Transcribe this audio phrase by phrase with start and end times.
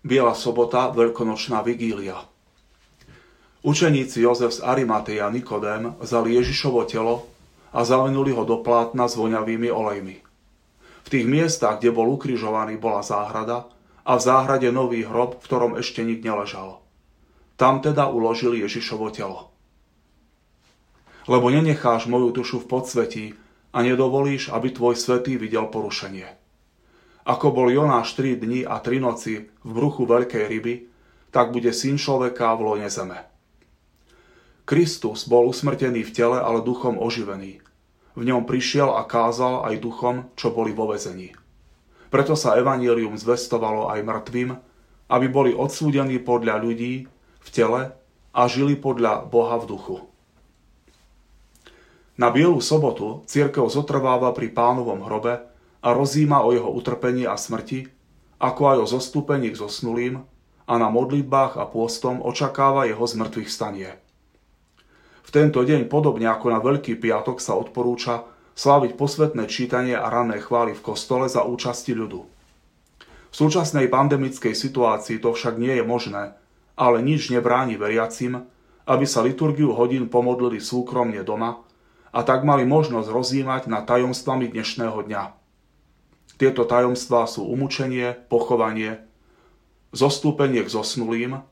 [0.00, 2.16] Biela sobota, veľkonočná vigília.
[3.60, 5.32] Učeníci Jozef z Arimateja a
[6.00, 7.28] vzali Ježišovo telo
[7.76, 10.16] a zalenuli ho do plátna s voňavými olejmi.
[11.04, 13.68] V tých miestach, kde bol ukrižovaný, bola záhrada
[14.00, 16.80] a v záhrade nový hrob, v ktorom ešte nik neležal.
[17.60, 19.52] Tam teda uložili Ježišovo telo.
[21.28, 23.24] Lebo nenecháš moju dušu v podsvetí
[23.76, 26.40] a nedovolíš, aby tvoj svetý videl porušenie.
[27.30, 30.90] Ako bol Jonáš 3 dni a 3 noci v bruchu veľkej ryby,
[31.30, 33.22] tak bude syn človeka v lone zeme.
[34.66, 37.62] Kristus bol usmrtený v tele, ale duchom oživený.
[38.18, 41.30] V ňom prišiel a kázal aj duchom, čo boli vo vezení.
[42.10, 44.50] Preto sa evanílium zvestovalo aj mŕtvým,
[45.06, 47.06] aby boli odsúdení podľa ľudí
[47.38, 47.94] v tele
[48.34, 49.96] a žili podľa Boha v duchu.
[52.18, 55.49] Na Bielu sobotu církev zotrváva pri pánovom hrobe
[55.80, 57.88] a rozíma o jeho utrpení a smrti,
[58.40, 60.24] ako aj o zostúpení k zosnulým
[60.68, 63.90] a na modlitbách a pôstom očakáva jeho zmrtvých stanie.
[65.24, 68.24] V tento deň, podobne ako na Veľký piatok, sa odporúča
[68.56, 72.20] sláviť posvetné čítanie a ranné chvály v kostole za účasti ľudu.
[73.30, 76.34] V súčasnej pandemickej situácii to však nie je možné,
[76.74, 78.42] ale nič nebráni veriacim,
[78.90, 81.62] aby sa liturgiu hodín pomodlili súkromne doma
[82.10, 85.39] a tak mali možnosť rozímať nad tajomstvami dnešného dňa.
[86.40, 89.04] Tieto tajomstvá sú umúčenie, pochovanie,
[89.92, 91.44] zostúpenie k zosnulým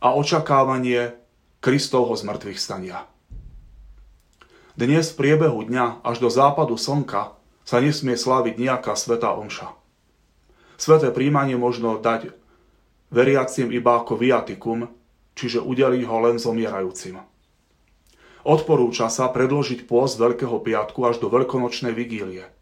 [0.00, 1.12] a očakávanie
[1.60, 3.04] Kristovho zmrtvých stania.
[4.80, 7.36] Dnes v priebehu dňa až do západu slnka
[7.68, 9.76] sa nesmie sláviť nejaká svetá omša.
[10.80, 12.32] Sveté príjmanie možno dať
[13.12, 14.88] veriacim iba ako viatikum,
[15.36, 17.20] čiže udeliť ho len zomierajúcim.
[18.40, 22.48] Odporúča sa predložiť pôst Veľkého piatku až do veľkonočnej vigílie–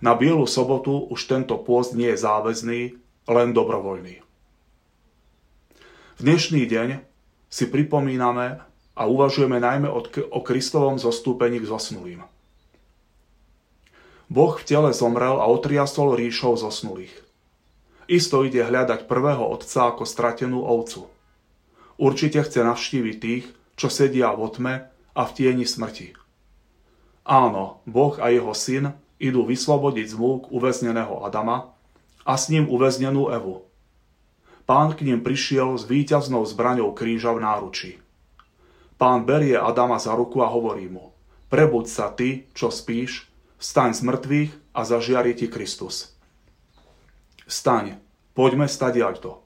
[0.00, 2.80] na Bielu sobotu už tento pôst nie je záväzný,
[3.26, 4.22] len dobrovoľný.
[6.16, 6.88] V dnešný deň
[7.52, 8.60] si pripomíname
[8.96, 9.88] a uvažujeme najmä
[10.32, 12.24] o Kristovom zostúpení k zosnulým.
[14.26, 17.14] Boh v tele zomrel a otriasol ríšou zosnulých.
[18.10, 21.06] Isto ide hľadať prvého otca ako stratenú ovcu.
[21.98, 23.44] Určite chce navštíviť tých,
[23.76, 26.16] čo sedia vo tme a v tieni smrti.
[27.26, 31.72] Áno, Boh a jeho syn idú vyslobodiť z múk uväzneného Adama
[32.26, 33.64] a s ním uväznenú Evu.
[34.66, 37.90] Pán k ním prišiel s víťaznou zbraňou kríža v náruči.
[38.98, 41.12] Pán berie Adama za ruku a hovorí mu,
[41.52, 43.28] prebuď sa ty, čo spíš,
[43.62, 46.16] vstaň z mŕtvych a zažiari ti Kristus.
[47.46, 48.02] Staň,
[48.34, 48.66] poďme
[49.20, 49.44] to.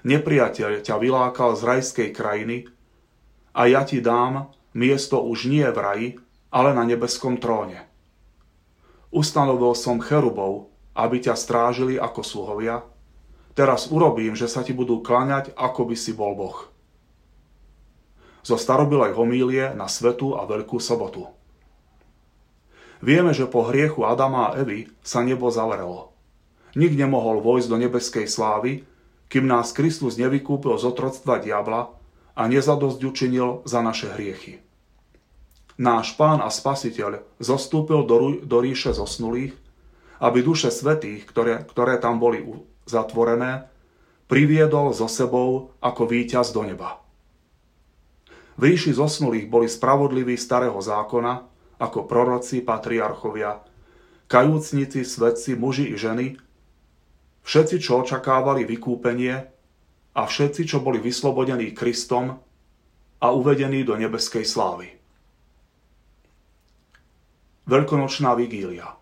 [0.00, 2.66] Nepriateľ ťa vylákal z rajskej krajiny
[3.52, 6.08] a ja ti dám miesto už nie v raji,
[6.50, 7.89] ale na nebeskom tróne.
[9.10, 12.86] Ustanovil som cherubov, aby ťa strážili ako sluhovia.
[13.58, 16.70] Teraz urobím, že sa ti budú klaňať, ako by si bol Boh.
[18.46, 21.26] Zo starobilej homílie na svetu a veľkú sobotu.
[23.02, 26.14] Vieme, že po hriechu Adama a Evy sa nebo zavrelo.
[26.78, 28.86] Nik nemohol vojsť do nebeskej slávy,
[29.26, 31.90] kým nás Kristus nevykúpil z otroctva diabla
[32.38, 34.69] a nezadosť učinil za naše hriechy
[35.80, 39.56] náš pán a spasiteľ zostúpil do, do ríše zosnulých,
[40.20, 42.44] aby duše svetých, ktoré, ktoré tam boli
[42.84, 43.72] zatvorené,
[44.28, 47.00] priviedol so sebou ako víťaz do neba.
[48.60, 51.48] V ríši zosnulých boli spravodliví starého zákona,
[51.80, 53.64] ako proroci, patriarchovia,
[54.28, 56.36] kajúcnici, svedci, muži i ženy,
[57.40, 59.48] všetci, čo očakávali vykúpenie
[60.12, 62.36] a všetci, čo boli vyslobodení Kristom
[63.16, 64.99] a uvedení do nebeskej slávy.
[67.70, 68.98] Veľkonočná vigília.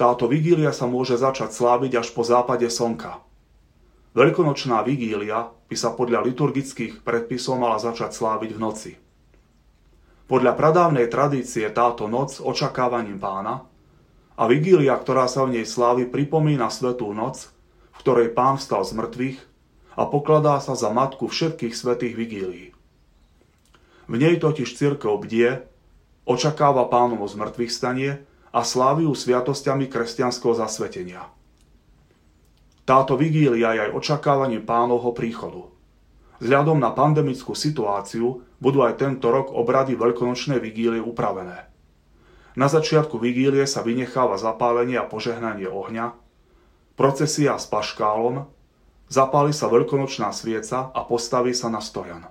[0.00, 3.20] Táto vigília sa môže začať sláviť až po západe slnka.
[4.16, 8.92] Veľkonočná vigília by sa podľa liturgických predpisov mala začať sláviť v noci.
[10.32, 13.68] Podľa pradávnej tradície táto noc očakávaním pána
[14.40, 17.52] a vigília, ktorá sa v nej slávi, pripomína svetú noc,
[17.92, 19.38] v ktorej pán vstal z mŕtvych
[20.00, 22.72] a pokladá sa za matku všetkých svetých vigílií.
[24.08, 25.75] V nej totiž církev bdie
[26.26, 28.10] očakáva pánovo zmrtvých stanie
[28.50, 31.30] a sláviu sviatosťami kresťanského zasvetenia.
[32.86, 35.70] Táto vigília je aj očakávaním pánovho príchodu.
[36.42, 41.66] Vzhľadom na pandemickú situáciu budú aj tento rok obrady veľkonočnej vigílie upravené.
[42.56, 46.16] Na začiatku vigílie sa vynecháva zapálenie a požehnanie ohňa,
[46.96, 48.48] procesia s paškálom,
[49.12, 52.24] zapáli sa veľkonočná svieca a postaví sa na stojan.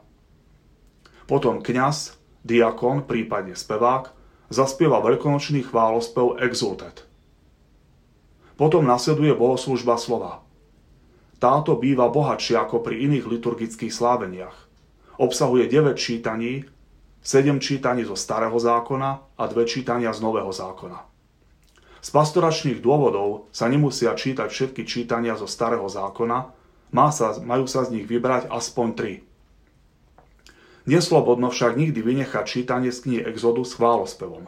[1.30, 4.14] Potom kňaz diakon, prípadne spevák,
[4.54, 7.10] zaspieva veľkonočný chválospev Exultet.
[8.56, 10.46] Potom nasleduje bohoslužba slova.
[11.42, 14.56] táto býva bohatšia ako pri iných liturgických sláveniach.
[15.20, 16.64] Obsahuje 9 čítaní,
[17.26, 21.04] 7 čítaní zo Starého zákona a 2 čítania z Nového zákona.
[22.06, 26.54] Z pastoračných dôvodov sa nemusia čítať všetky čítania zo Starého zákona,
[26.94, 29.35] má sa, majú sa z nich vybrať aspoň 3.
[30.86, 34.46] Neslobodno však nikdy vynechať čítanie z knihy Exodus s chválospevom.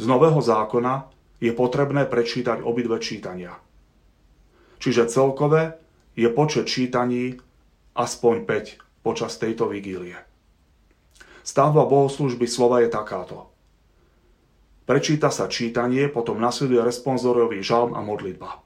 [0.00, 3.60] Z Nového zákona je potrebné prečítať obidve čítania.
[4.80, 5.76] Čiže celkové
[6.16, 7.36] je počet čítaní
[7.92, 10.16] aspoň 5 počas tejto vigílie.
[11.44, 13.52] Stavba bohoslužby slova je takáto.
[14.88, 18.64] Prečíta sa čítanie, potom nasleduje responzorový žalm a modlitba.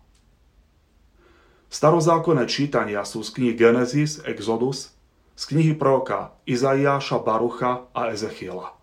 [1.74, 4.94] Starozákonné čítania sú z knihy Genesis, Exodus,
[5.34, 8.74] z knihy proroka Izaiáša, Barucha a Ezechiela.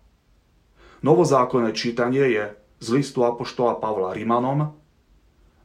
[1.02, 2.44] Novozákonné čítanie je
[2.78, 4.76] z listu Apoštola Pavla Rimanom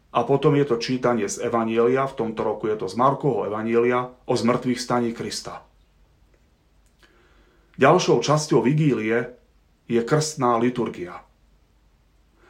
[0.10, 4.10] a potom je to čítanie z Evanielia, v tomto roku je to z Markovho Evanielia
[4.26, 5.68] o zmrtvých staní Krista.
[7.78, 9.38] Ďalšou časťou vigílie
[9.86, 11.22] je krstná liturgia.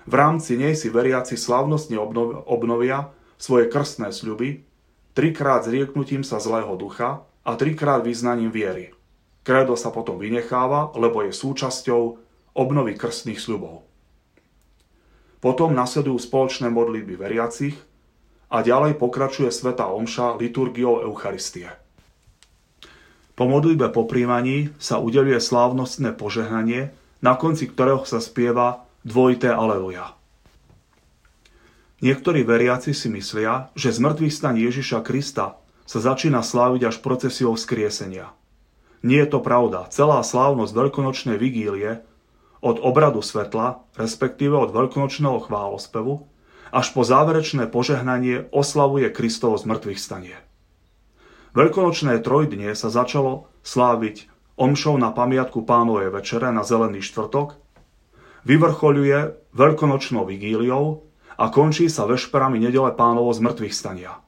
[0.07, 1.99] V rámci nej si veriaci slavnostne
[2.47, 4.63] obnovia svoje krstné sľuby,
[5.11, 8.91] trikrát zrieknutím sa zlého ducha a trikrát vyznaním viery.
[9.47, 12.01] Kredo sa potom vynecháva, lebo je súčasťou
[12.51, 13.87] obnovy krstných sľubov.
[15.39, 17.79] Potom nasledujú spoločné modlitby veriacich
[18.51, 21.71] a ďalej pokračuje Sveta Omša liturgiou Eucharistie.
[23.37, 26.91] Po modlitbe po príjmaní sa udeluje slávnostné požehnanie,
[27.23, 30.17] na konci ktorého sa spieva dvojité aleluja.
[32.01, 38.35] Niektorí veriaci si myslia, že zmrtvý stan Ježiša Krista sa začína sláviť až procesiou vzkriesenia.
[39.01, 39.87] Nie je to pravda.
[39.87, 42.03] Celá slávnosť veľkonočnej vigílie
[42.59, 46.27] od obradu svetla, respektíve od veľkonočného chválospevu,
[46.75, 50.35] až po záverečné požehnanie oslavuje Kristovo zmrtvých stanie.
[51.55, 54.27] Veľkonočné trojdnie sa začalo sláviť
[54.59, 57.55] omšou na pamiatku pánovej večere na Zelený štvrtok,
[58.43, 59.17] vyvrchoľuje
[59.55, 61.07] veľkonočnou vigíliou
[61.37, 64.26] a končí sa vešperami nedele pánovo zmrtvých stania.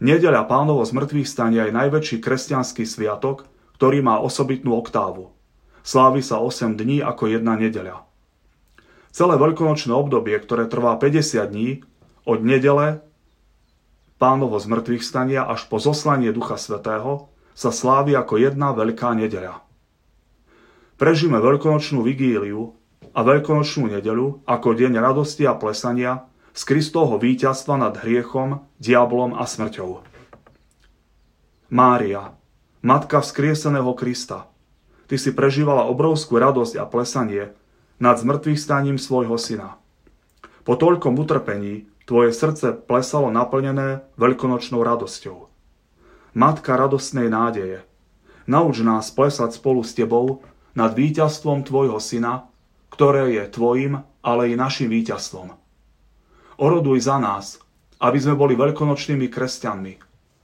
[0.00, 3.44] Nedeľa pánovo zmrtvých stania je najväčší kresťanský sviatok,
[3.76, 5.28] ktorý má osobitnú oktávu.
[5.84, 8.08] Slávi sa 8 dní ako jedna nedeľa.
[9.12, 11.84] Celé veľkonočné obdobie, ktoré trvá 50 dní,
[12.24, 13.04] od nedele
[14.16, 19.60] pánovo zmrtvých stania až po zoslanie Ducha Svetého sa slávi ako jedna veľká nedeľa.
[20.96, 22.72] Prežíme veľkonočnú vigíliu
[23.12, 29.46] a veľkonočnú nedeľu ako deň radosti a plesania z Kristovho víťazstva nad hriechom, diablom a
[29.46, 30.02] smrťou.
[31.70, 32.34] Mária,
[32.82, 34.50] matka vzkrieseného Krista,
[35.06, 37.54] ty si prežívala obrovskú radosť a plesanie
[38.02, 39.78] nad zmrtvých staním svojho syna.
[40.66, 45.46] Po toľkom utrpení Tvoje srdce plesalo naplnené veľkonočnou radosťou.
[46.34, 47.86] Matka radostnej nádeje,
[48.50, 50.42] nauč nás plesať spolu s Tebou
[50.74, 52.50] nad víťazstvom Tvojho Syna,
[52.90, 55.54] ktoré je Tvojim, ale i našim víťazstvom.
[56.60, 57.56] Oroduj za nás,
[58.04, 59.92] aby sme boli veľkonočnými kresťanmi,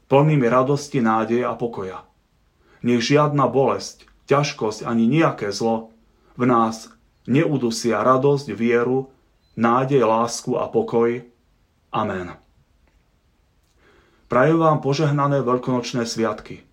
[0.08, 2.08] plnými radosti, nádeje a pokoja.
[2.80, 5.92] Nech žiadna bolesť, ťažkosť ani nejaké zlo
[6.40, 6.88] v nás
[7.28, 9.12] neudusia radosť, vieru,
[9.60, 11.20] nádej, lásku a pokoj,
[11.96, 12.36] Amen.
[14.26, 16.66] Prajem vám požehnané veľkonočné sviatky.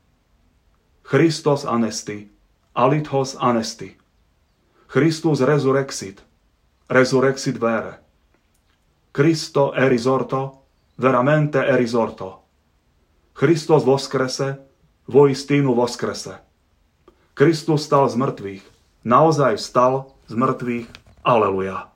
[1.06, 2.27] Christos anesti,
[2.75, 3.96] alithos anesti.
[4.89, 6.20] Christus resurrexit,
[6.89, 8.03] resurrexit vere.
[9.13, 10.65] Cristo e risorto,
[10.98, 12.50] veramente e risorto.
[13.38, 14.65] Christos voskrese,
[15.05, 16.41] voistínu voskrese.
[17.38, 18.65] Kristus stal z mŕtvych,
[19.05, 20.89] naozaj stal z mŕtvych.
[21.22, 21.93] Aleluja.